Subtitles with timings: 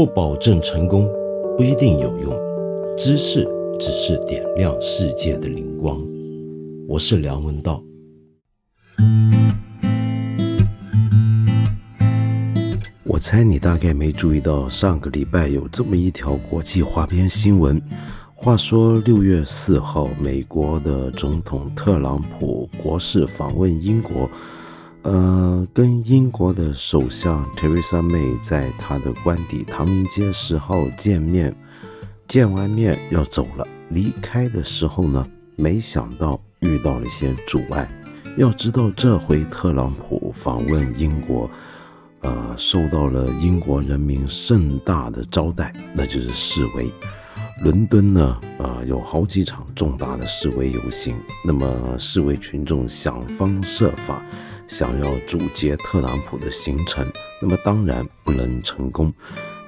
[0.00, 1.06] 不保证成功，
[1.58, 2.32] 不一定有用。
[2.96, 3.46] 知识
[3.78, 6.02] 只是点亮世界的灵光。
[6.88, 7.84] 我是梁文道。
[13.04, 17.78] 我猜你大概没注意到，上个礼拜有这么一条国际花边新闻。
[18.34, 24.30] 话说六月四号，美国的总统特朗普国事访问英国，
[25.02, 31.54] 呃，跟英国的首相 Theresa May 在他的官邸唐宁街十号见面。
[32.28, 37.90] 见完面要走了，离开的时候呢，没想到遇到了些阻碍。
[38.36, 41.50] 要知道，这回特朗普访问英国，
[42.20, 46.88] 呃，受到了英国人民盛大的招待，那就是示威。
[47.64, 51.16] 伦敦呢，呃，有好几场重大的示威游行。
[51.44, 54.22] 那么，示威群众想方设法
[54.70, 57.04] 想要阻截特朗普的行程，
[57.42, 59.12] 那么当然不能成功。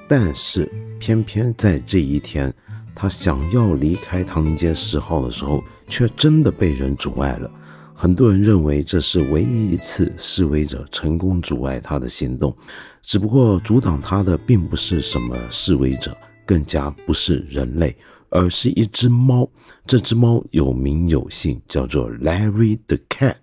[0.06, 2.54] 但是，偏偏在这一天，
[2.94, 7.50] 他想要离开唐宁街十号的时候，却真的被人阻碍了。
[7.92, 12.56] 很多人认为这是唯一一次示威者成功阻碍他的行动，
[13.02, 16.16] 只不过阻挡他的并不是什么示威者。
[16.46, 17.96] 更加不是人类，
[18.28, 19.48] 而是一只猫。
[19.84, 23.34] 这只猫有名有姓，叫做 Larry the Cat。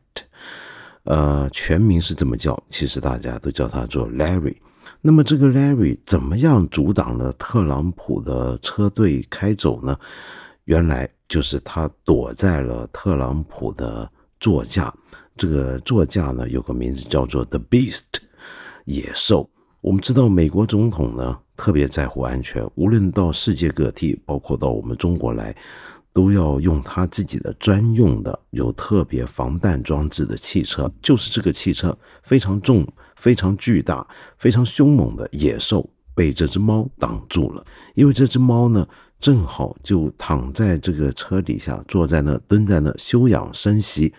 [1.03, 2.61] 呃，全名是怎么叫？
[2.69, 4.55] 其实大家都叫它做 Larry。
[5.02, 9.97] 那么这个 Larry 怎么样阻挡了特朗普的车队开走呢？
[10.66, 14.94] 原来就是他躲在了特朗普的座驾。
[15.36, 18.03] 这个座驾呢，有个名字叫做 The Beast，
[18.86, 19.50] 野兽。
[19.81, 21.39] 我们知道美国总统呢。
[21.59, 25.53] 特别在乎安全，无论到世界各地，包括到我们中国来，
[26.14, 30.92] 都要用他自己的专用的、有特别防弹装置的汽车。
[31.02, 34.06] 就是这个汽车非常重、非常巨大、
[34.38, 37.66] 非常凶猛的野兽，被这只猫挡住了。
[37.96, 38.88] 因为这只猫呢，
[39.20, 44.14] 正好就躺在这个车底下，坐在那、蹲在那休养生息。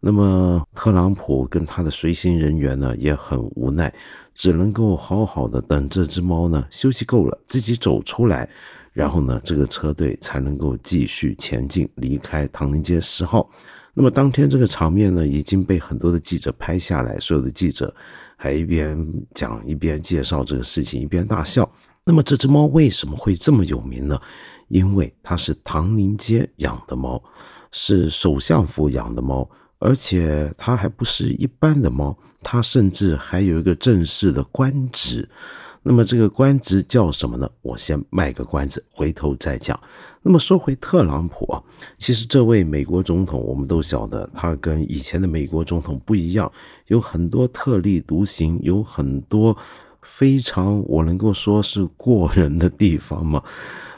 [0.00, 3.92] 那么特朗普跟他的随行人员呢，也很无奈。
[4.34, 8.48] 只能够好好的等这只猫呢休息够了，自己走出来，
[8.92, 13.48] 然后呢，这个车队才能够继续前进，离开唐宁街十号。
[13.94, 17.94] 那么当天这个场面呢，已经被很多的记者拍下来，所有的记者
[18.36, 18.96] 还一边
[19.34, 21.70] 讲一边介绍这个事情，一边大笑。
[22.04, 24.20] 那么这只猫为什么会这么有名呢？
[24.68, 27.22] 因为它是唐宁街养的猫，
[27.70, 29.48] 是首相府养的猫，
[29.78, 32.16] 而且它还不是一般的猫。
[32.44, 35.28] 它甚至还有一个正式的官职，
[35.82, 37.50] 那么这个官职叫什么呢？
[37.60, 39.78] 我先卖个关子，回头再讲。
[40.22, 41.60] 那么说回特朗普啊，
[41.98, 46.50] 其实这位美国总统，我们都晓得，他跟以前的美国总统不一样，
[46.86, 49.56] 有很多特立独行，有很多
[50.02, 53.42] 非常我能够说是过人的地方嘛。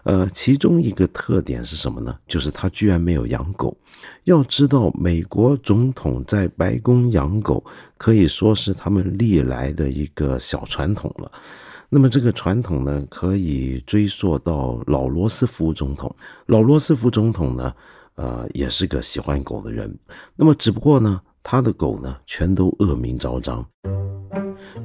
[0.04, 2.14] 呃，其中一个特点是什么呢？
[2.26, 3.76] 就是他居然没有养狗。
[4.24, 7.62] 要知道，美国总统在白宫养狗
[7.98, 11.30] 可以说是他们历来的一个小传统了。
[11.88, 16.14] 那么这个传统呢，可以追溯到老罗斯福总统。
[16.46, 17.72] 老罗斯福总统呢，
[18.16, 19.96] 呃，也是个喜欢狗的人。
[20.34, 23.64] 那么只不过呢，他的狗呢，全都恶名昭彰。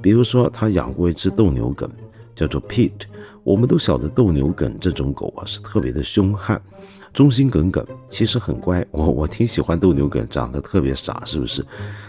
[0.02, 1.90] 比如说，他养过一只斗牛梗，
[2.36, 3.08] 叫做 Pete。
[3.44, 6.62] 我们都晓得斗牛梗这种狗啊是特别的凶悍，
[7.12, 8.86] 忠心耿耿，其实很乖。
[8.92, 11.66] 我我挺喜欢斗牛梗，长得特别傻，是不是？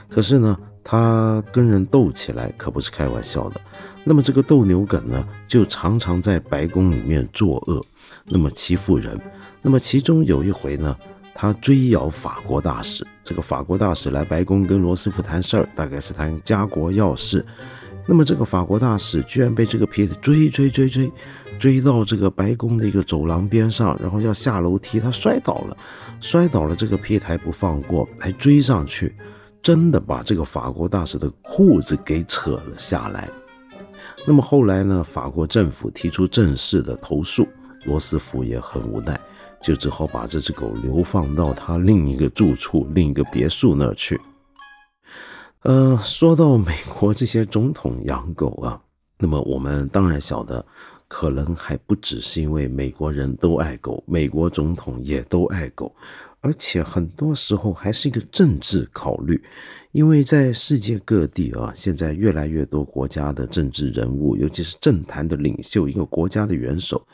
[0.09, 3.61] 可是呢，他跟人斗起来可不是开玩笑的。
[4.05, 7.85] 那么这个斗牛梗呢，就常常在白宫里面作恶，
[8.27, 9.21] 那么欺负人。
[9.63, 10.97] 那么其中有一回呢，
[11.35, 17.45] 他追咬法国大使，这个法国大使来白宫跟罗斯福谈事儿，大概是谈家国要事。
[18.07, 21.13] 那么这个法国大使居然被这个皮特追追追追，
[21.59, 25.77] 追到这个白宫的一个走廊边上，然后要下楼梯，他摔倒了，
[26.21, 29.15] 摔倒了，这个皮特还不放过，还追上去，
[29.63, 33.29] 真的把这个法国大使的裤子给扯了下来。
[34.27, 37.47] 那么后来呢，法国政府提出正式的投诉，
[37.85, 39.19] 罗斯福也很无奈，
[39.63, 44.21] 就只好把这只狗流放到他另一个住处、另一个别墅那儿去。
[45.63, 48.81] 呃，说到美国这些总统养狗啊，
[49.19, 50.65] 那么我们当然晓得，
[51.09, 55.95] 可能还不只是因为美国人都爱狗，美国总统也都爱狗，
[56.41, 59.43] 而且很多时候还是一个政治考虑，
[59.93, 67.07] 因为在世界各地啊，现在越来越多国家的政治人物，尤其是政坛的领袖，一个国家的元首。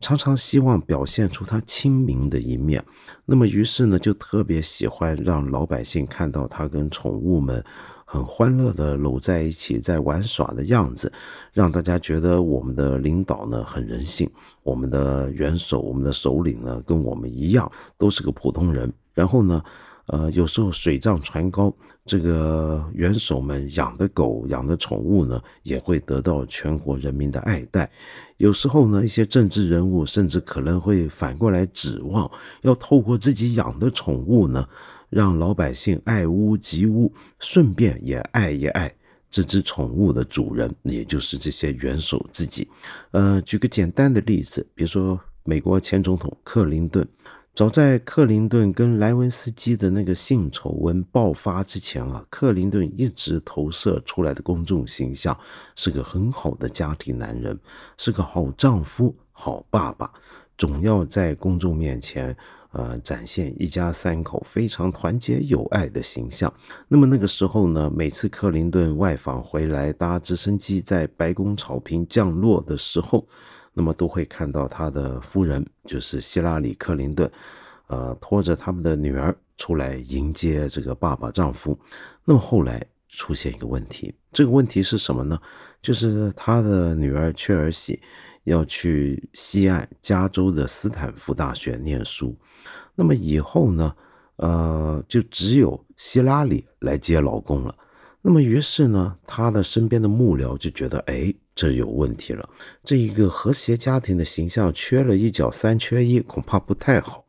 [0.00, 2.84] 常常希望表现出他亲民的一面，
[3.24, 7.64] 那么于是呢，就特别喜欢让老百姓看到他跟宠物们
[8.04, 11.12] 很欢乐的搂在一起在玩耍的样子，
[11.58, 14.30] 让大家觉得我们的领导呢很人性，
[14.62, 18.92] 我们的元首、我们的首领呢跟我们一样都是个普通人。
[19.12, 19.60] 然后呢，
[20.06, 21.74] 呃，有时候水涨船高，
[22.06, 27.90] 这个元首们养的狗、养的宠物呢也会得到全国人民的爱戴。
[28.36, 32.30] 有时候呢，一些政治人物甚至可能会反过来指望，
[32.62, 34.64] 要透过自己养的宠物呢，
[35.10, 38.94] 让老百姓爱屋及乌，顺便也爱一爱
[39.30, 42.68] 这只宠物的主人，也就是这些元首自己。
[43.10, 47.06] 呃，举个简单的例子，比如说美国前总统克林顿。
[47.54, 55.36] 早在克林顿跟莱文斯基的那个性丑闻爆发之前啊，克林顿一直投射出来的公众形象
[55.74, 57.58] 是个很好的家庭男人，
[57.96, 60.08] 是个好丈夫、好爸爸，
[60.56, 62.36] 总要在公众面前，
[62.72, 66.52] 呃，展现一家三口非常团结友爱的形象。
[66.86, 73.26] 那么那个时候呢，每次克林顿外访回来，搭直升机在白宫草坪降落的时候。
[73.74, 77.30] 那么都会看到他的夫人，就是希拉里·克林顿，
[77.86, 81.78] 呃，拖着他们的女儿出来迎接这个爸爸丈夫。
[82.24, 85.38] 那么后来出现一个问题，这个问题是什么呢？
[85.80, 88.02] 就是他的女儿雀儿喜
[88.48, 92.36] 要去西岸加州的斯坦福大学念书。
[92.94, 93.94] 那么以后呢，
[94.36, 97.74] 呃，就只有希拉里来接老公了。
[98.20, 101.32] 那么于是呢，他的身边的幕僚就觉得，哎。
[101.58, 102.48] 这有问题了，
[102.84, 107.26] 这一个和谐家庭的形象缺了一角，三缺一，恐怕不太好。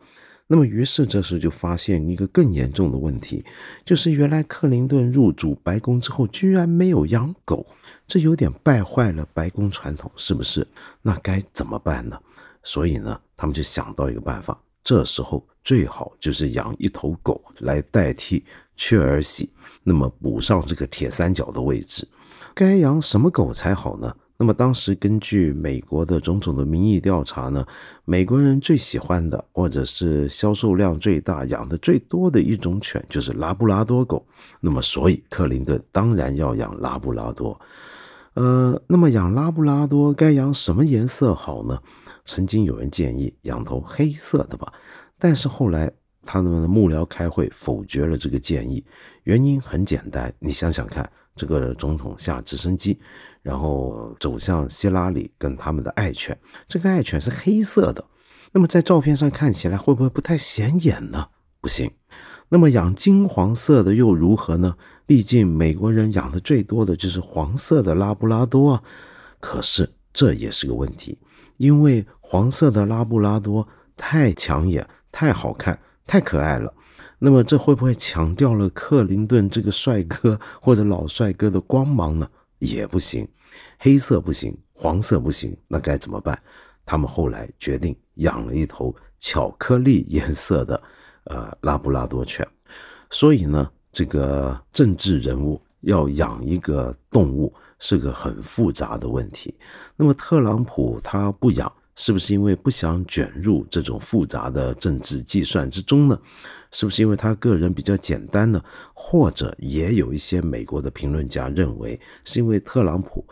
[0.51, 3.45] 那么，于是这时就发现一个更严重的问题，
[3.85, 7.63] 就是原来克林顿入主白宫之后，居然没有养狗，
[8.07, 10.67] 这有点败坏了白宫传统，是不是？
[11.03, 12.19] 那该怎么办呢？
[12.63, 18.43] 所以呢，他们就想到一个办法，这时候最好就是养一头狗来代替
[18.75, 19.51] 雀儿喜，
[19.83, 22.07] 那么补上这个铁三角的位置。
[22.55, 24.11] 该养什么狗才好呢？
[24.41, 27.65] 那么当时根据美国的种种的民意调查呢，
[28.05, 34.25] 美国人最喜欢的或者是销售量最大、养的最多的一种犬就是拉布拉多狗。
[34.61, 37.59] 那么所以克林顿当然要养拉布拉多。
[38.35, 41.77] 呃，那么养拉布拉多该养什么颜色好呢？
[42.23, 44.71] 曾经有人建议养头黑色的吧，
[45.19, 45.91] 但是后来
[46.23, 48.81] 他们的幕僚开会否决了这个建议，
[49.23, 51.11] 原因很简单，你想想看。
[51.35, 52.99] 这个总统下直升机，
[53.41, 56.37] 然后走向希拉里跟他们的爱犬。
[56.67, 58.03] 这个爱犬是黑色的，
[58.51, 61.27] 那么在照片上看起来会不会不太显眼呢？
[61.61, 61.91] 不行。
[62.49, 64.75] 那么养金黄色的又如何呢？
[65.05, 68.83] 毕竟美国人养的最多的就是黄色的拉布拉多啊。
[69.39, 71.19] 可是这也是个问题，
[71.57, 76.73] 因为黄色的拉布拉多太抢眼、太好看、太可爱了。
[77.19, 82.27] 那么这会不会强调了克林顿这个帅哥或者老帅哥的光芒呢？
[82.59, 83.27] 也不行，
[83.77, 86.39] 黑色不行，黄色不行，那该怎么办？
[86.85, 90.81] 他们后来决定养了一头巧克力颜色的
[91.25, 92.47] 呃拉布拉多犬。
[93.09, 99.53] 所以呢，这个政治人物要养一个动物是个很复杂的问题。
[99.95, 106.19] 那么特朗普他不养，是不是因为不想卷入这种复杂的政治计算之中呢？
[106.71, 108.63] 是不是因为他个人比较简单呢？
[108.93, 113.25] 或者也有一些美国的评论家认为，是因为特朗普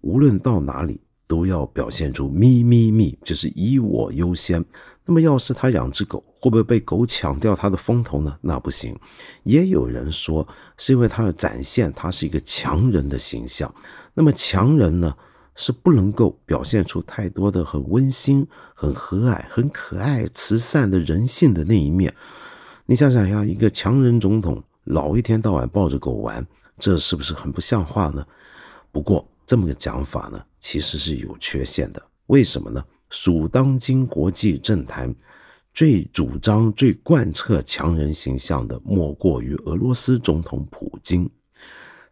[0.00, 4.64] 无论到哪里都要表现出 “me me me”，就是以我优先。
[5.06, 8.38] 那么，要是他养只狗，会不会被狗抢掉他的风头呢？
[8.40, 8.98] 那不行。
[9.42, 10.46] 也有人说，
[10.78, 13.74] 是因为他要展现他是一个强人的形象。
[14.14, 15.14] 那么，强人呢，
[15.56, 22.14] 是不能够表现出太多的很温馨、很和蔼、很可爱、慈善的人性的那一面。
[22.86, 26.46] 你想想呀，一个强人总统老一天到晚抱着狗玩，
[26.78, 28.26] 这是不是很不像话呢？
[28.92, 32.02] 不过这么个讲法呢，其实是有缺陷的。
[32.26, 32.84] 为什么呢？
[33.08, 35.14] 属当今国际政坛
[35.72, 41.28] 最主张、最贯彻强人形象的，莫过于俄罗斯总统普京。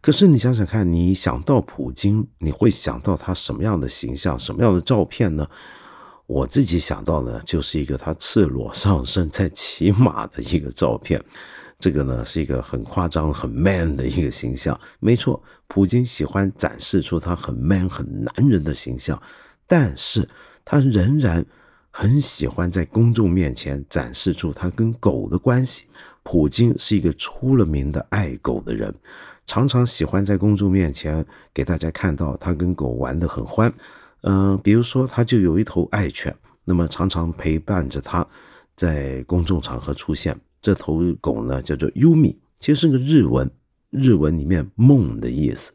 [0.01, 5.47] 可是你想想看，你想到普京，你会想到他什么样的形象、什么样的照片呢？
[6.25, 11.21] 我自己想到呢，就是一个他赤裸上身在骑马的一个照片，
[11.77, 14.79] 这个呢是一个很夸张、很 man 的一个形象。
[14.99, 19.21] 没错，普京喜欢展示出他很 man、很男人的形象，
[19.67, 20.27] 但是
[20.63, 21.45] 他仍然
[21.91, 25.85] 很喜欢在公众面前展示出他跟狗的关系。
[26.23, 28.95] 普京是一个出了名的爱狗的人，
[29.45, 33.71] 常常喜欢在公众面前给大家看到他跟狗玩得很欢。
[34.25, 36.33] 嗯，比如说，他就有一头爱犬，
[36.65, 38.25] 那么常常陪伴着他，
[38.75, 40.37] 在公众场合出现。
[40.61, 43.51] 这头狗呢，叫做优米，其实是个日文，
[43.89, 45.73] 日文里面“梦”的意思。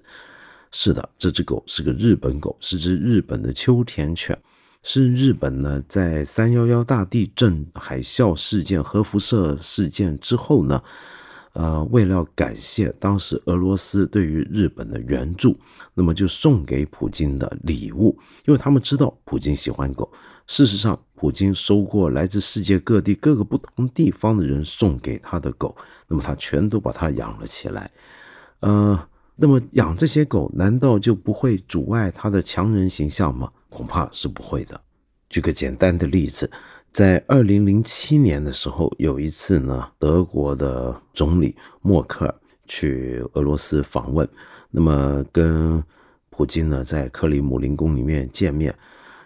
[0.71, 4.38] 是的，这只狗是个日本狗，是只日本的秋田犬，
[4.83, 10.83] 是日本呢在三幺幺大地震、海啸事件、核辐射事件之后呢。
[11.58, 15.58] 呃，为了感谢当时俄罗斯对于日本的援助，
[15.92, 20.08] 那么就送给普京的礼物，因为他们知道普京喜欢狗。
[20.46, 27.90] 事实上，普京收过来自世界各地各个不同地方的人送给他的狗，那么他全都把它养了起来。
[28.60, 33.50] 呃，那么养这些狗，难道就不会阻碍他的强人形象吗？
[33.68, 34.80] 恐怕是不会的。
[35.28, 36.48] 举个简单的例子。
[36.92, 42.35] 在二零零七年的时候，有一次呢，德国的总理默克尔
[42.66, 44.28] 去俄罗斯访问，
[44.71, 45.83] 那么跟
[46.30, 48.75] 普京呢在克里姆林宫里面见面，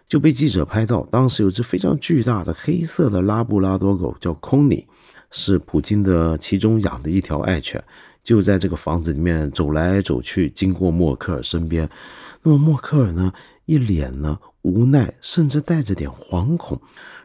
[0.07, 1.07] 就被记者拍到。
[1.11, 4.87] 当时有只非常巨大的黑色的拉布拉多狗，叫空尼，
[5.31, 7.83] 是普京的其中养的一条爱犬，
[8.23, 11.89] 就在这个房子里面走来走去，经过默克尔身边。
[12.43, 13.33] 那么默克尔呢，
[13.65, 16.79] 一脸呢无奈，甚至带着点惶恐。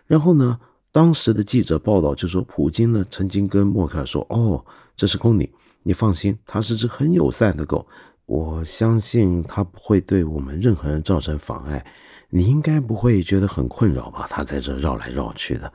[0.07, 0.59] 然后呢？
[0.89, 5.47] 当时的记者报道就说，普京呢曾经跟默克尔说：“哦，这是空尼，
[5.83, 7.85] 你放心，它是只很友善的狗，
[8.25, 11.85] 我相信它不会对我们任何人造成妨碍。
[12.31, 14.25] 你应该不会觉得很困扰吧？
[14.27, 15.71] 它在这绕来绕去的。”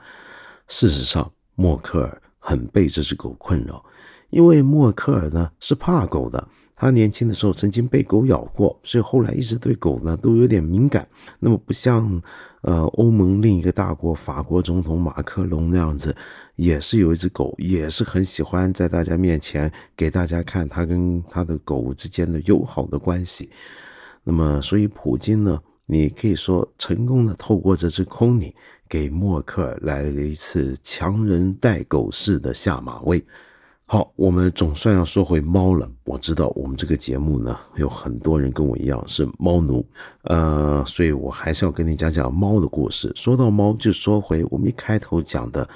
[0.67, 3.85] 事实上，默克尔很被这只狗困扰，
[4.29, 6.45] 因为默克尔呢是怕狗的。
[6.83, 11.07] 他年轻的时候曾经被狗咬过，所以后来一直对狗呢都有点敏感。
[11.39, 12.21] 那么不像。
[12.63, 16.15] 呃，欧盟另一个大国法国总统马克龙那样子，
[16.55, 23.49] 也是有一只狗，也是很喜欢在大家面前给大家看他跟他的狗之间的友好的关系。
[24.23, 28.55] 那么，所以普京呢，你可以说成功的透过这只空尼
[28.87, 33.21] 给默克尔来了一次强人带狗式的下马威。
[33.93, 35.87] 好，我们总算要说回猫了。
[36.03, 39.85] 我知道我们这个节目呢，有很多人跟我一样是猫奴，
[40.23, 43.11] 呃，所以我还是要跟你讲讲猫的故事。
[43.15, 45.69] 说到猫，就说回我们一开头讲的，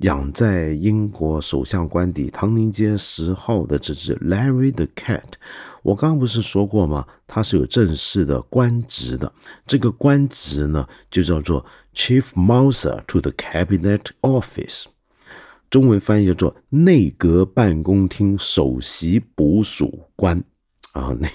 [0.00, 5.22] 养在英国首相官邸唐宁街十号的这只 Larry the Cat。
[5.82, 7.06] 我刚刚不是说过吗？
[7.26, 9.32] 它是有正式的官职的，
[9.66, 11.64] 这个官职呢，就叫做
[11.94, 14.84] Chief Mouser to the Cabinet Office。
[15.72, 20.36] 中文翻译叫做内阁办公厅首席捕鼠官
[20.92, 21.26] 啊，那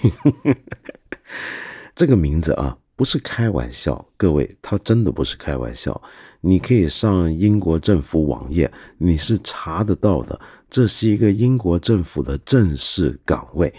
[1.92, 6.00] 这个名字啊不是开玩笑，各位，他真的不是开玩笑。
[6.40, 10.40] 你可以上英国政府网页，你是查得到的。
[10.70, 13.74] 这是一个英国政府的正式岗位。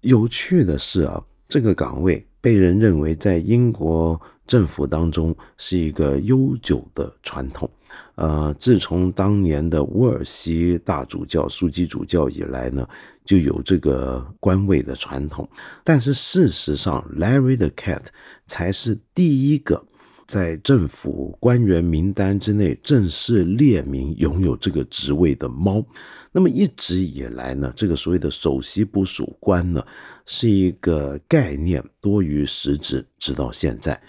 [0.00, 7.68] 有趣的是啊，这个岗位被人认为在英国政府当中是一个悠久的传统。
[8.14, 12.86] 呃，自从当年的沃尔西大主教枢机主教以来呢，
[13.24, 15.48] 就有这个官位的传统。
[15.82, 18.04] 但是事实上，Larry the Cat
[18.46, 19.82] 才是第一个
[20.26, 25.84] 在政府官员名单之内正式列明拥有这个职位的猫。
[26.30, 29.84] 那么一直以来呢，这个所谓的首席捕鼠官呢，
[30.24, 34.00] 是一个概念多于实质，直到现在。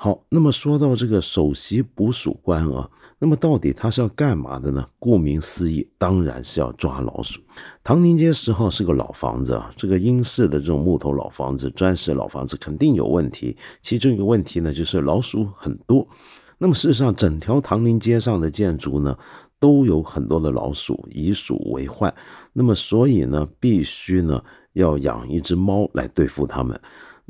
[0.00, 2.88] 好，那么说到这个首席捕鼠官啊。
[3.18, 4.88] 那么到底他是要干嘛的呢？
[5.00, 7.40] 顾名思义，当然是要抓老鼠。
[7.82, 13.56] 唐宁街十号是个老房子啊，这个英式的这种木头老房子、砖石老房子肯定有问题。
[13.82, 16.06] 其中一个问题呢，就是老鼠很多。
[16.58, 19.18] 那么事实上，整条唐宁街上的建筑呢，
[19.58, 22.14] 都有很多的老鼠，以鼠为患。
[22.52, 24.40] 那么所以呢，必须呢
[24.74, 26.80] 要养一只猫来对付它们。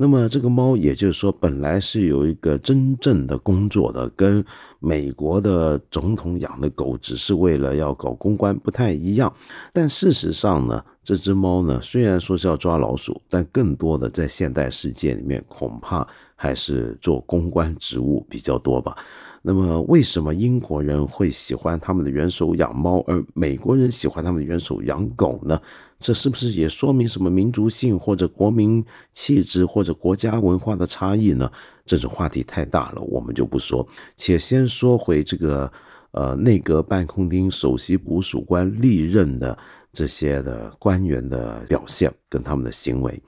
[0.00, 4.44] 那么这个猫，也就是说，本来是有一个真正的工作的，跟
[4.78, 9.32] 美国的总统养的狗只是为了要搞公关不太一样。
[9.72, 18.96] 但事实上呢，这只猫呢，虽然说是要抓老鼠，但更多的在现代世界里面，恐怕还是做公关职务比较多吧。
[19.42, 25.60] 那么，为什么英国人会喜欢他们的元首养猫，而美国人喜欢他们的元首养狗呢？
[26.00, 31.50] 这是不是也说明什么民族性或者国民气质或者国家文化的差异呢？
[31.84, 33.86] 这种话题太大了，我们就不说。
[34.16, 35.72] 且先说回这个，
[36.12, 39.58] 呃，内阁办公厅首席捕鼠官历任的
[39.92, 43.20] 这些的官员的表现跟他们的行为。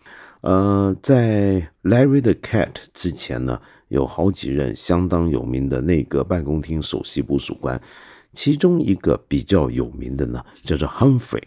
[0.42, 7.80] 呃，在 Larry the Cat 之前呢，有好几任相当有名的内阁办公厅首席捕鼠官，
[8.32, 11.42] 其中一个比较有名的呢，叫做 Humphrey。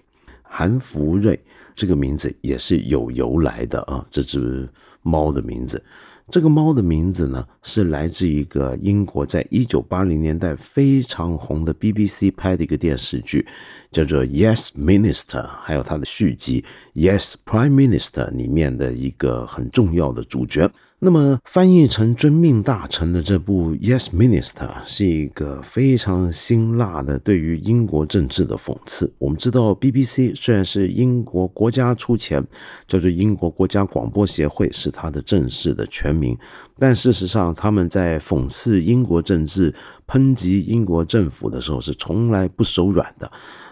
[0.56, 1.40] 韩福瑞
[1.76, 4.70] 这个名字也是有由来的啊，这只
[5.02, 5.84] 猫的名字。
[6.30, 13.46] 这个猫的名字呢，是来自一个英国在一九八零年代非常红的 BBC 拍的一个电视剧，
[13.92, 16.64] 叫做《Yes Minister》，还有它的续集
[16.96, 20.70] 《Yes Prime Minister》里面的一个很重要的主角。
[21.06, 29.12] 那么翻译成“遵命大臣”的这部《Yes Minister》是一个非常辛辣的对于英国政治的讽刺。
[29.18, 32.42] 我们知道，BBC 虽然是英国国家出钱，
[32.88, 36.38] 叫做英国国家广播协会是它的正式的全名，
[36.78, 39.76] 但事实上他们在讽刺英国政治、
[40.08, 43.30] 抨击英国政府的时候是从来不手软的。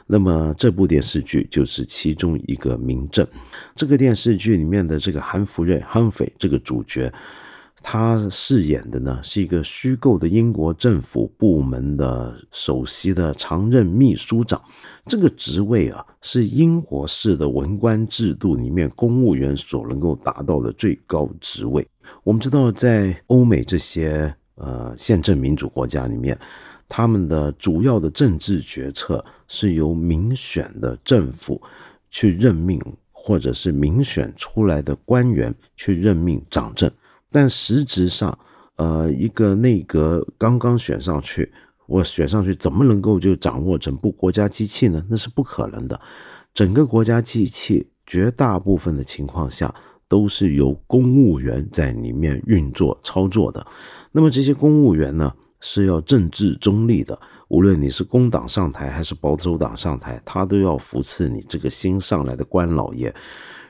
[0.07, 3.25] 那么这部电视剧就是其中一个明证。
[3.75, 7.11] 这个电视剧里面的这个韩福瑞汉斐这个主角，
[7.81, 14.61] 他饰演的呢是一个虚构的英国政府部门的首席的常任秘书长。
[15.05, 21.87] 这个职位啊，是英国式的文官制度里面公务员所能够达到的最高职位。
[22.23, 26.37] 我们知道，在欧美这些呃宪政民主国家里面。
[26.93, 31.61] 他们的主要的政治决策是由民选的政府
[32.09, 32.81] 去任命，
[33.13, 36.91] 或者是民选出来的官员去任命掌政。
[37.31, 38.37] 但实质上，
[38.75, 41.49] 呃，一个内阁刚刚选上去，
[41.87, 45.01] 我选上去怎么能够就掌握整部国家机器呢？
[45.09, 45.97] 那是不可能的。
[46.53, 49.73] 整个国家机器绝大部分的情况下
[50.09, 53.65] 都是由公务员在里面运作操作的。
[54.11, 55.33] 那么这些公务员呢？
[55.61, 63.13] 是要政治中立的，无论你是工党上台还是保守党上台，他都要扶持你这个新上来的官老爷。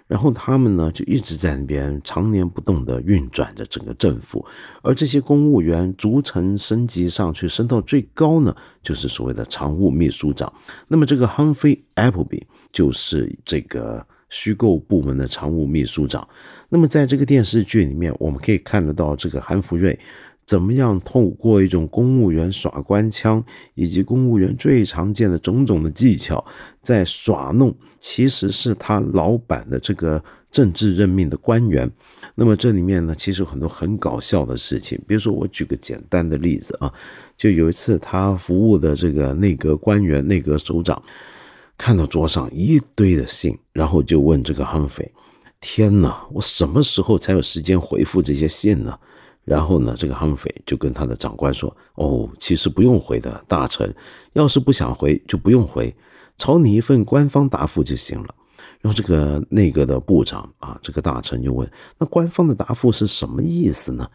[0.08, 4.46] 然后他们呢，就一直在那边常年不动地运转着整个政府。
[4.82, 10.52] 而这些公务员逐层升级上去，升到最高呢，就是所谓的常务秘书长。
[10.90, 12.42] 那么这个 Humphrey Appleby
[12.74, 16.28] 就是这个虚构部门的常务秘书长。
[16.68, 19.98] 那么在这个电视剧里面，我们可以看得到这个韩福瑞。
[20.46, 23.44] 怎么样透过一种公务员耍官腔，
[23.76, 26.44] 以及公务员最常见的种种的技巧，
[26.82, 30.22] 在耍弄其实是他老板的这个
[30.52, 31.90] 政治任命的官员。
[32.36, 35.00] 那么这里面呢，其实有很多很搞笑的事情。
[35.08, 36.92] 比如说，我举个简单的例子啊，
[37.38, 41.02] 就有一次他服务的这个内阁官员、内阁首长，
[41.78, 45.10] 看到桌上一堆的信，然后就问这个悍匪
[45.62, 48.98] ：“天哪，我什么时候才有时间回复这些信呢？”
[49.44, 53.94] 然后呢，这个悍匪就跟他的长官说：“哦，其实不用回的，大臣，
[54.34, 55.94] 要是不想回就不用回，
[56.38, 58.36] 抄你一份官方答复就行了。”
[58.82, 64.08] 然后这个内阁的部长啊，这个大臣就问：“那官方的答复是什么意思呢？”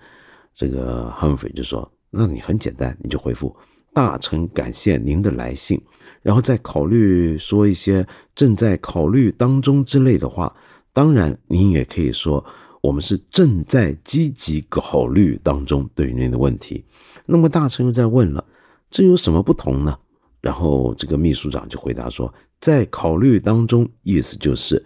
[0.54, 3.54] 这个悍匪就说：“那你很简单，你就回复
[3.92, 5.80] 大臣感谢您的来信，
[6.22, 10.54] 然后再考虑说一些正在考虑当中之类的话。
[10.92, 12.44] 当然，您也可以说。”
[12.86, 16.84] 我们是正在积极考虑当中对于您的问题。
[17.24, 18.44] 那么大臣又在问了，
[18.92, 19.98] 这有什么不同呢？
[20.40, 24.80] 然后这个秘书长就回答说，在考虑当中，意思就是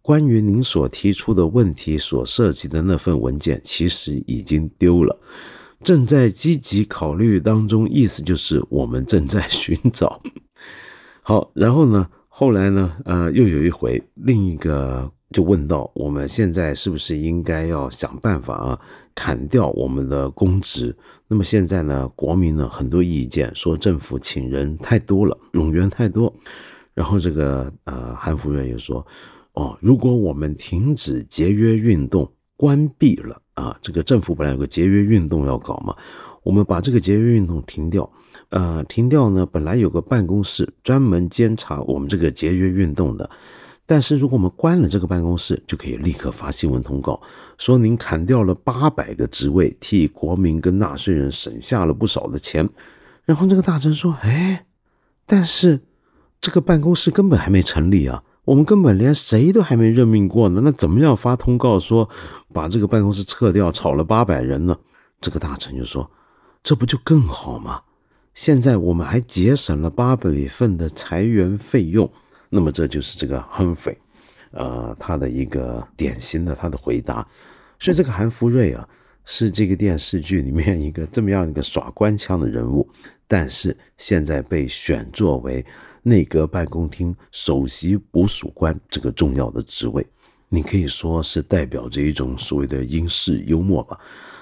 [0.00, 5.14] 关于您所提出的问题所涉及的那份文件其实已经丢了。
[5.82, 10.18] 正在积极考虑当中，意思就是我们正在寻找。
[11.20, 15.12] 好，然后呢，后来呢，呃，又有一回另一个。
[15.34, 18.80] 就问到我们现在是不是应该要想办法啊，
[19.16, 20.96] 砍掉我们的公职？
[21.26, 26.32] 那么现在呢，国民呢很多意见说政府请人太多了，冗员太多。
[26.94, 29.04] 然后这个呃韩福瑞又说，
[29.54, 35.96] 哦，如果我们停止节约运动，关闭了啊，这个政府本来有个节约运动要搞嘛，
[36.44, 38.08] 我们把这个节约运动停掉，
[38.50, 43.28] 呃，停掉呢，本来有个办公室专门监察我们这个节约运动的。
[43.86, 47.20] 但是如果我们关了这个办公室，就可以立刻发新闻通告，
[47.58, 52.66] 说您砍掉了八百个职位，替国民跟纳税人省下了不少的钱。
[53.24, 54.64] 然后这个大臣说：“哎，
[55.26, 55.80] 但是
[56.40, 62.08] 这个办公室根本还没成立啊，我们根本连谁都还没任命过呢，那怎么样发通告说
[62.54, 64.74] 把这个办公室撤掉，炒了八百人呢？”
[65.20, 66.10] 这个大臣就说
[66.64, 67.82] ：“这不就更好吗？
[68.32, 72.10] 现在我们还节省了八百份的裁员费用。”
[72.54, 73.98] 那么这就是这个亨菲，
[74.52, 77.26] 呃，他的一个典型的他的回答。
[77.80, 78.88] 所以这个韩福瑞啊，
[79.24, 82.88] 是这个电视剧里面一个这么样一个耍官腔的人物，
[83.26, 85.66] 但是现在被选作为
[86.04, 90.06] 内阁办公厅首席捕鼠官这个重要的职位，
[90.48, 93.98] 你可以说是代表着一种所谓的英式幽默吧。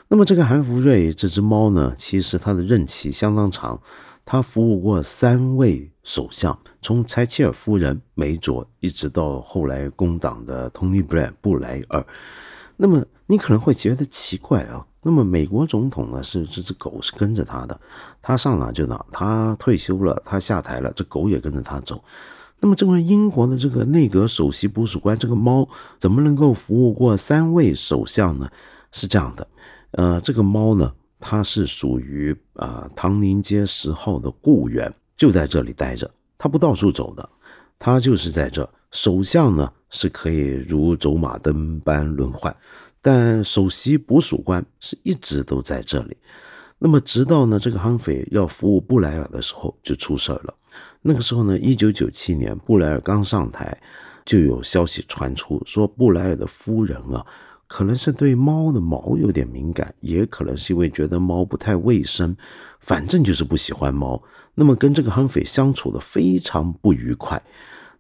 [0.07, 3.81] 那么这个韩福瑞这只猫呢，其实它的任期相当长。
[4.25, 12.05] 他服务过三位首相，从柴契尔夫人梅卓，一直到后来工党的 Tony Blair 布莱尔。
[12.77, 14.87] 那么你可能会觉得奇怪啊。
[15.05, 17.81] 那么美国总统呢是这只狗是跟着他的，
[18.23, 22.03] 他上哪就哪，他退休了，他下台了，这狗也跟着他走。
[22.61, 28.49] 那么这位英国的这个内阁首席捕鼠官这个猫怎么能够服务过三位首相呢？
[28.93, 29.49] 是这样的，
[29.91, 37.27] 呃，这个猫呢，他是属于啊唐宁街十号的雇员，就在这里待着，他不到处走的，
[37.79, 38.69] 他就是在这。
[38.91, 42.55] 首相呢是可以如走马灯般轮换。
[43.01, 46.17] 但首席捕鼠官是一直都在这里。
[46.79, 50.55] 那么，直到呢这个悍匪要服务布莱尔的时候，就出事儿了。
[51.01, 53.77] 那个时候呢，一九九七年，布莱尔刚上台，
[54.25, 57.25] 就有消息传出说，布莱尔的夫人啊，
[57.73, 62.37] 可能是对猫的毛有点敏感，也可能是因为觉得猫不太卫生，
[62.81, 64.23] 反正就是不喜欢猫。
[64.55, 67.43] 那么，跟这个悍匪相处的非常不愉快。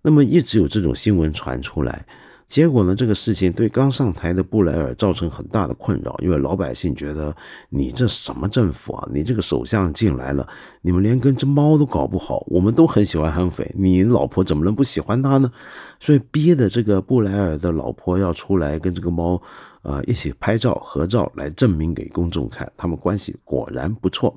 [0.02, 2.04] 那么，一直有这种新闻传出来。
[2.52, 2.94] 结果呢？
[2.94, 7.34] 这个事情对刚上台的布莱尔造成很大的困扰，因为老百姓觉得
[7.70, 9.08] 你这什么政府啊？
[9.10, 10.46] 你这个首相进来了，
[10.82, 12.44] 你们连跟只猫都搞不好。
[12.48, 15.50] 我们都很喜欢悍匪，你老婆怎么能不喜欢他呢？
[15.98, 19.40] 所以逼的这个布莱尔的老婆要出来跟这个猫，
[19.80, 24.36] 啊一起拍照合照，来证明给公众看，他们关系果然不错。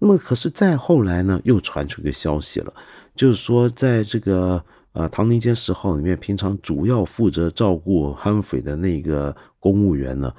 [0.00, 2.74] 那么可是再后来呢，又传出一个消息了，
[3.14, 4.64] 就是说在这个。
[4.92, 10.30] 啊，唐宁街十号里面，平常主要负责照顾悍匪的那个公务员呢，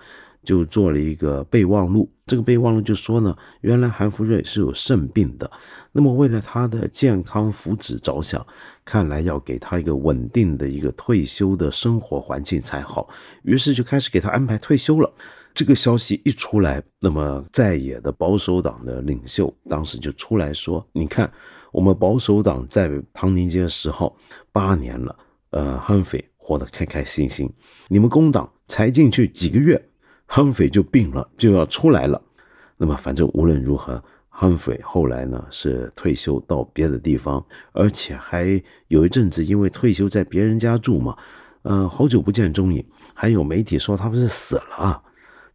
[0.43, 2.07] 就做了一个备忘录。
[2.27, 5.49] 这个备忘录就说呢，原来韩福瑞是有肾病的，
[5.91, 8.45] 那么为了他的健康福祉着想，
[8.85, 13.09] 看来要给他一个稳定的一个退休的生活环境才好。
[13.41, 15.11] 于是就开始给他安排退休了。
[15.55, 21.31] 这个消息一出来，那么在野的保守党的领袖当时就出来说：“你看。”
[21.73, 24.15] 我们保守党在唐宁街十号
[24.51, 25.15] 八年了，
[25.49, 27.51] 呃，悍匪活得开开心心。
[27.87, 29.89] 你们工党才进去几个月，
[30.27, 32.21] 悍匪就病了，就要出来了。
[32.77, 41.17] 那么反正无论如何，悍匪后来呢是退休到别的地方，而且还有一阵子因为退休在别人家住嘛，
[41.63, 42.85] 呃，好久不见踪影。
[43.15, 45.01] 还有媒体说他们是死了，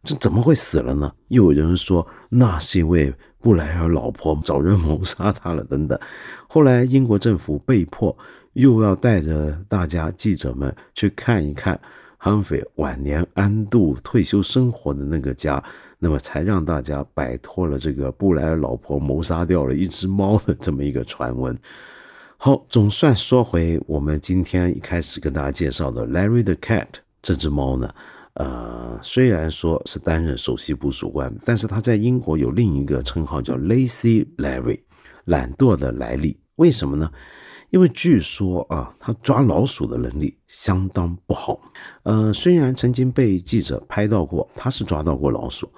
[0.03, 1.15] 这怎么会死了呢？
[1.29, 3.13] 又有人说那是因为。
[3.41, 5.99] 布莱尔老婆找人谋杀他了，等等。
[6.47, 8.15] 后来英国政府被迫
[8.53, 11.79] 又要带着大家记者们去看一看
[12.17, 15.63] 悍匪晚年安度退休生活的那个家，
[15.97, 21.57] 那么才让大家摆脱了这个布莱尔老婆谋杀掉了一只猫的这么一个传闻。
[22.35, 26.87] 好，总算说回我们今天一开始跟大家介绍的 Larry the Cat
[27.21, 27.93] 这只猫呢。
[28.33, 34.79] 呃，虽然说是担任首席捕鼠官，但是他在英国有另一个称号叫 Lazy Larry，
[35.25, 36.39] 懒惰的莱利。
[36.55, 37.11] 为什么呢？
[37.69, 41.59] 因为据说啊，他抓老鼠的能力相当不好。
[42.03, 45.71] 呃，虽然曾经被记者拍到过，他是抓到过老鼠，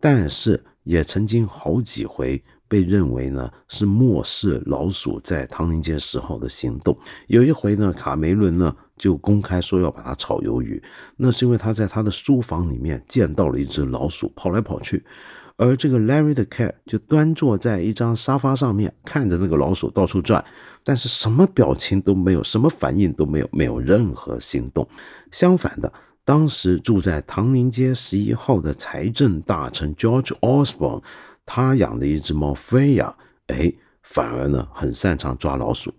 [0.00, 6.96] 但是也曾经好几回被认为呢是漠视老鼠在唐宁街十号的行动。
[7.26, 8.74] 有一回呢，卡梅伦呢。
[8.96, 10.82] 就公开说要把它炒鱿鱼，
[11.18, 15.04] 那是因为他在他的书房里面见到了一只老鼠跑来跑去，
[15.56, 20.42] 而这个 Larry 的 cat 就端坐在一张沙发上面看着那个老鼠到处转，
[20.82, 24.88] 但是什么表情都没有，什么反应都没有，没有任何行动。
[25.30, 25.92] 相反的，
[26.24, 31.02] 当时住在唐宁街十一号的财政大臣 George Osborne，
[31.46, 33.14] 他养的一只猫菲亚
[33.46, 35.94] 哎，反而呢很擅长抓老鼠。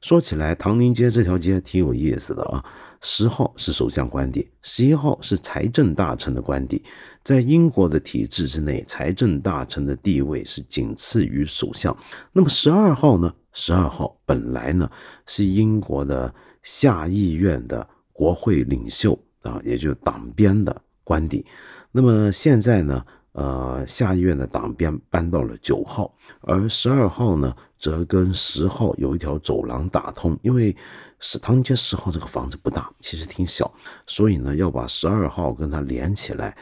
[0.00, 2.64] 说起来，唐宁街这条街挺有意思的啊。
[3.02, 6.84] 十号是首相官邸，十一号是财政大臣的官邸。
[7.24, 11.96] 在英国的体制之内，财政大臣的地位是仅次于首相。
[12.30, 13.34] 那么十二号呢？
[13.52, 14.88] 十二号本来呢
[15.26, 16.32] 是英国的
[16.62, 21.44] 下议院的国会领袖啊，也就党鞭的官邸。
[21.90, 27.54] 那么现在呢，呃，下议院的党鞭搬到了九号，而十二号呢？
[27.78, 30.76] 则跟十号有一条走廊打通，因为
[31.18, 33.72] 是唐宁街十号这个房子不大，其实挺小，
[34.06, 36.54] 所以呢要把十二号跟它连起来。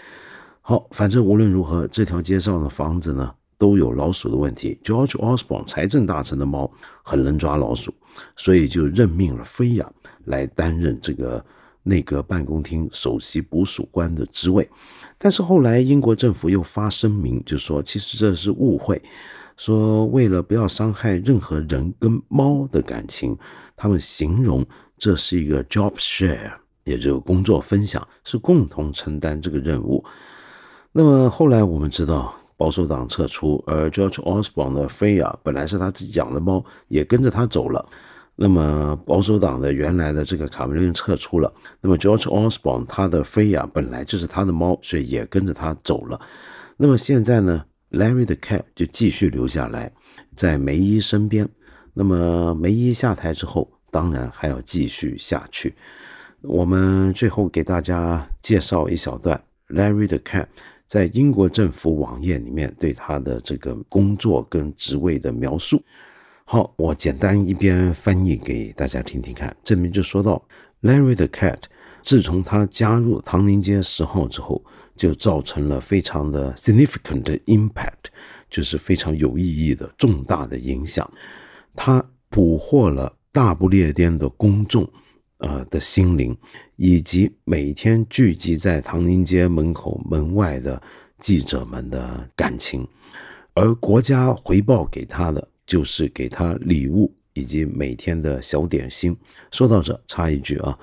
[0.61, 4.79] 好，反正无论如何，这条街上的房子呢都有老鼠的问题。
[4.85, 6.71] George Osborne 财政大臣的猫
[7.03, 7.93] 很能抓老鼠，
[8.37, 9.91] 所以就任命了菲亚
[10.27, 11.45] 来担任这个
[11.89, 14.69] 内阁办公厅首席捕鼠官的职位。
[15.17, 19.03] 但是后来英国政府又发声明，就说其实这是误会。
[19.57, 23.37] 说为了不要伤害任何人跟猫的感情，
[23.77, 24.65] 他们形容
[24.97, 26.53] 这是一个 job share，
[26.85, 30.05] 也就是工作分享，是共同承担这个任务。
[30.93, 37.85] 那么后来我们知道保守党撤出，而 George Osborne 的菲亚本来是他自己养的猫，也跟着他走了。
[38.41, 46.21] 那么保守党的原来的这个卡梅伦撤出了，那么 George Osborne 他的菲亚本来就是他的猫，所以也跟着他走了。
[46.77, 49.91] 那么现在呢，Larry 的 cat 就继续留下来
[50.37, 51.49] 在梅姨身边。
[51.93, 55.75] 那么梅姨下台之后，当然还要继续下去。
[56.43, 60.47] 我们最后给大家介绍一小段 Larry 的 cat
[60.87, 65.83] 在英国政府网页里面对他的这个工作跟职位的描述。
[66.51, 69.55] 好，我简单一边翻译给大家听听看。
[69.63, 70.43] 这边就说到
[70.81, 71.59] ，Larry 的 cat，
[72.03, 74.65] 自从他加入唐宁街十号之后，
[74.97, 78.09] 就造成了非常的 significant impact，
[78.49, 81.07] 就是非常有意义的重大的影响。
[81.77, 84.91] 他捕获了大不列颠的公众，
[85.41, 86.35] 呃的心灵，
[86.77, 90.81] 以及每天聚集在唐宁街门口门外的
[91.19, 92.89] 记者们的感情，
[93.53, 95.47] 而国家回报给他的。
[95.69, 99.17] 就是给他礼物以及每天的小点心。
[99.53, 100.77] 说到这，插一句啊，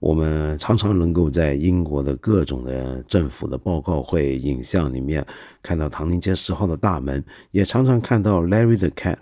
[0.00, 5.24] 我们常常能够在英国的各种的政府的报告会影像里面
[5.62, 9.18] 看到唐宁街十号的大门，也常常看到 Larry the cat。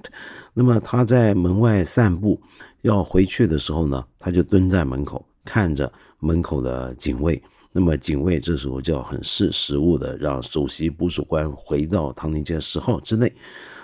[0.55, 2.41] 那么他在门外散步，
[2.83, 7.43] 要回去的时候呢，他就蹲在门口看着门口的警卫。
[7.71, 13.33] 那么警卫这时候就要很识时务的让首席捕鼠官回到唐宁街十号之内。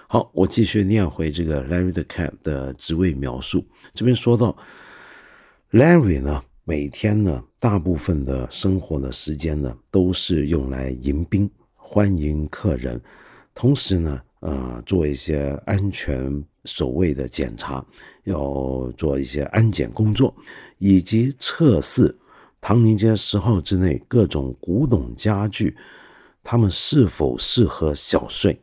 [0.07, 3.64] 好，我继续念回这个 Larry 的 Cap 的职位描述。
[3.95, 4.57] 这边说到
[5.73, 13.01] ，Larry 呢，每天呢，大部分的生活的时间呢，都是用来迎宾、欢迎客人，
[13.55, 17.85] 同时呢，呃，做一些安全守卫的检查，
[18.25, 20.33] 要做一些安检工作，
[20.79, 22.17] 以及测试
[22.61, 25.75] 唐宁街十号之内各种古董家具，
[26.43, 28.61] 他们是否适合小睡。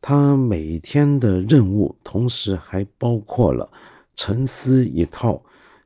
[0.00, 3.70] 他每天的任务，同时还包括了
[4.16, 5.42] 沉思一套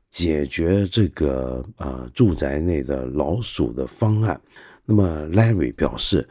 [0.09, 4.39] 解决这个呃住宅内的老鼠的方案。
[4.85, 6.27] 那么，Larry 表示，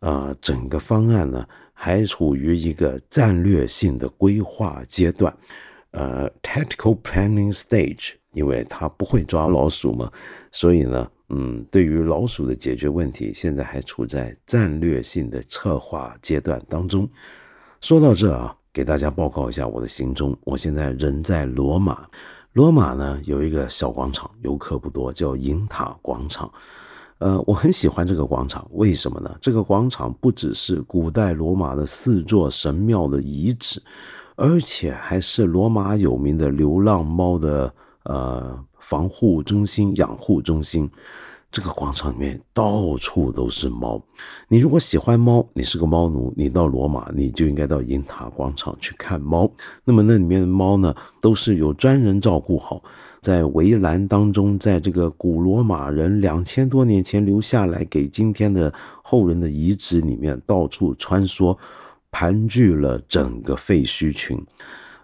[0.00, 5.32] 呃，整个方案呢还处于一个战略性的规划阶段，
[5.92, 10.10] 呃，tactical planning stage，因为他不会抓老鼠嘛，
[10.50, 11.08] 所以呢。
[11.30, 17.08] 嗯，对于老鼠的解决问题，现在还处在战略性的策划阶段当中。
[17.80, 20.36] 说到这啊，给大家报告一下我的行踪。
[20.44, 22.06] 我现在人在罗马，
[22.54, 26.50] 罗马呢有一个小广场，游客不多，叫银塔广场。
[27.18, 29.36] 呃，我很喜欢这个广场，为什么呢？
[29.40, 33.82] 这个广场不只是古代罗马的四座神庙的遗址，
[34.36, 38.64] 而且还是罗马有名的流浪猫的呃。
[38.80, 40.88] 防护中心、养护中心，
[41.50, 44.00] 这个广场里面到处都是猫。
[44.46, 49.50] 你如果喜欢猫，你是个猫奴，你到罗马，你就应该到银塔广场去看猫。
[49.84, 52.80] 那么那里面的猫呢，都是有专人照顾好，
[53.20, 61.58] 在围栏当中，在这个古罗马人两千多年前留下来给今天的后人的遗址里面到处穿梭，
[62.12, 64.40] 盘踞了整个废墟群。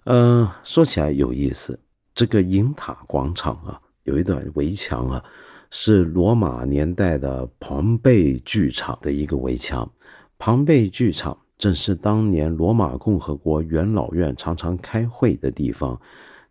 [0.05, 1.81] 嗯，说起来有意思。
[2.15, 5.25] 这个银塔广场啊，有一段围墙啊，
[5.71, 9.91] 是罗马年代的庞贝剧场的一个围墙。
[10.39, 16.01] 庞贝剧场正是当年罗马共和国元老院常常开会的地方。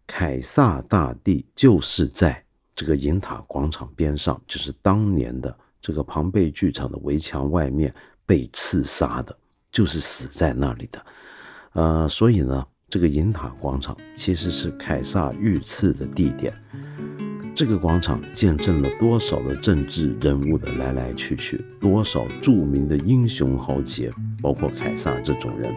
[0.05, 2.43] 凯撒大帝就是在
[2.75, 7.93] 这个银塔广场边上，就是当年的这个庞贝剧场的围墙外面
[8.25, 9.33] 被刺杀的，
[9.71, 11.05] 就是死在那里的。
[11.71, 12.67] 呃，所以呢。
[12.93, 16.53] 这个银塔广场其实是凯撒遇刺的地点。
[17.55, 24.11] 这个广场见证了多少的政治人物的来来去去，多少著名的英雄豪杰，
[24.43, 25.73] 包括凯撒这种人，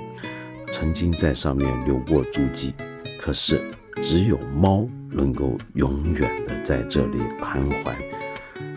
[0.70, 2.74] 曾经在上面留过足迹。
[3.18, 3.62] 可是，
[4.02, 7.94] 只有猫能够永远的在这里徘徊。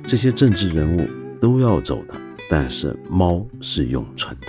[0.03, 1.05] 这些政治人物
[1.41, 2.13] 都要走的，
[2.49, 4.47] 但是猫是永存的。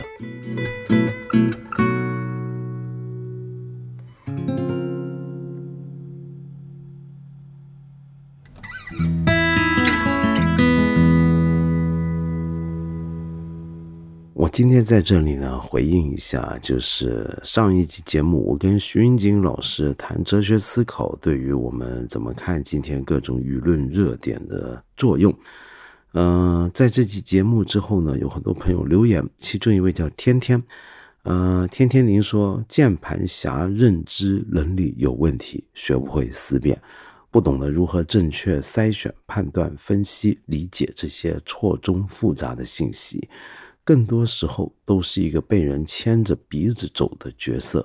[14.61, 25.35] 今天在这里呢，回应一下，就是上一集节目，我跟徐云锦老师谈哲学思考对于我们怎么看今天各种舆论热点的作用。
[26.13, 30.63] 嗯，在这期节目之后呢，有很多朋友留言，其中一位叫天天，
[31.23, 36.79] 呃，天天您说键盘侠认知能力有问题，学不会思辨，
[37.31, 43.27] 不懂得如何正确筛选、判断、分析、理解这些错综复杂的信息。
[43.91, 47.85] 更多时候都是一个被人牵着鼻子走的角色。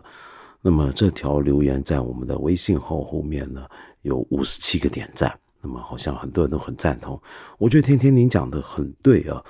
[0.62, 3.66] 那么这条留言在我们的微信号后面呢，
[4.04, 5.36] 有五十七个点赞。
[5.64, 7.20] 那么好像很多人都很赞同。
[7.58, 9.44] 我觉得天天您讲的很对啊。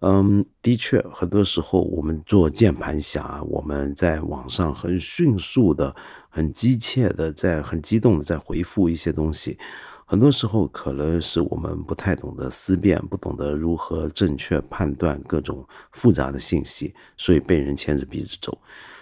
[0.00, 5.96] 嗯，的确，很多时候我们做键盘侠，我们在网上很迅速的、
[6.28, 9.58] 很急切的，在很激动的在回复一些东西。
[10.06, 18.56] 很多时候可能是我们不太懂得思辨，不懂得如何正确判断各种复杂的信息，所以被人牵着鼻子走。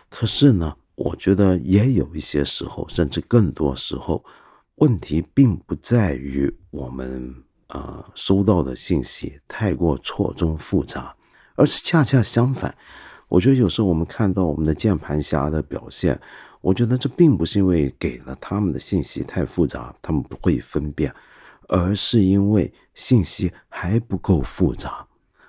[0.08, 4.24] 可是呢，我觉得也有一些时候，甚至更多时候，
[4.76, 7.34] 问题并不在于我们。
[7.74, 11.16] 呃，收到的信息太过错综复杂，
[11.54, 12.76] 而是恰恰相反。
[13.28, 16.20] 我觉得有时候我们看到我们的键盘侠的表现，
[16.62, 21.12] 我觉得这并不是因为给了他们的信息太复杂，他们不会分辨，
[21.68, 25.06] 而是因为信息还不够复杂。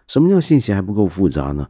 [0.07, 1.65] 什么叫信息还不够复杂呢？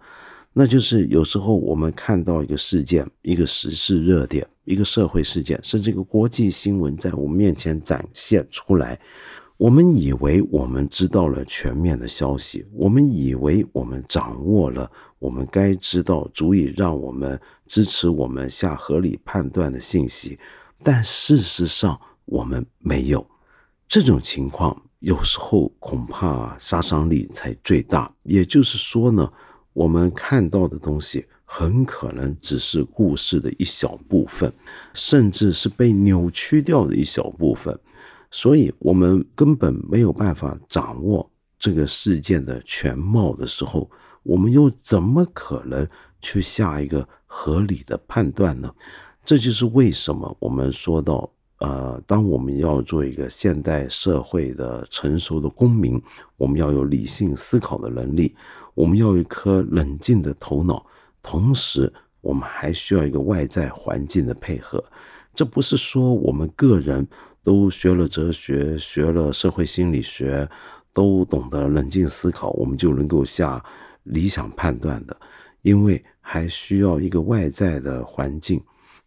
[0.54, 9.00] 那就是有时候我们看到一个事件、一个时事热点、一个社会事件，甚至一个国际新闻在我们面前展现出来。
[9.58, 20.38] 我们以为我们知道了全面的消息，我们以为我们掌握了我们该知道、足以让我们支持我们下合理判断的信息，
[20.84, 23.26] 但事实上我们没有。
[23.88, 28.12] 这种情况有时候恐怕杀伤力才最大。
[28.24, 29.32] 也就是说呢，
[29.72, 34.52] 我们看到的东西很可能只是故事的一小部分，
[34.96, 37.80] 甚至是被扭曲掉的一小部分。
[38.36, 43.88] 所以，我们根本没有办法掌握这个事件的全貌的时候，
[44.24, 45.88] 我们又怎么可能
[46.20, 48.74] 去下一个合理的判断呢？
[49.24, 56.02] 这就是为什么我们说到，呃，当我们要做一个现代社会的成熟的公民，
[56.36, 58.36] 我们要有理性思考的能力，
[58.74, 60.84] 我们要有一颗冷静的头脑，
[61.22, 64.84] 同时，我们还需要一个外在环境的配合。
[65.36, 67.08] 这不是说我们个人。
[67.44, 70.50] 都学了哲学，学了社会心理学，
[70.94, 73.64] 都懂得冷静思考，我们就能够下
[74.04, 75.16] 理想判断的。
[75.62, 78.62] 因为还需要一个外在的环境，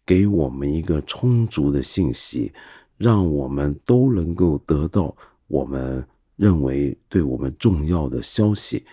[0.05, 2.53] 给我们一个充足的信息，
[2.97, 5.15] 让我们都能够得到
[5.47, 8.85] 我们认为对我们重要的消息。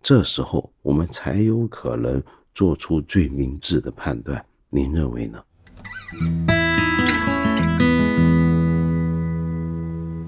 [0.00, 2.22] 这时候，我们才有可能
[2.54, 4.44] 做出最明智的判断。
[4.70, 6.57] 您认为呢？